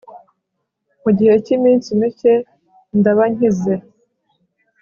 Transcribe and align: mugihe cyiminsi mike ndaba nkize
mugihe 1.03 1.33
cyiminsi 1.45 1.87
mike 1.99 2.33
ndaba 2.99 3.23
nkize 3.33 3.73